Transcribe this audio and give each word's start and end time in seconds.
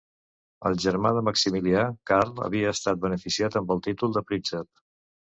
El 0.67 0.75
germà 0.83 1.09
de 1.17 1.21
Maximilià, 1.25 1.83
Karl 2.11 2.41
havia 2.45 2.71
estat 2.77 3.01
beneficiat 3.03 3.59
amb 3.61 3.75
el 3.75 3.83
títol 3.89 4.17
de 4.17 4.25
príncep. 4.31 4.83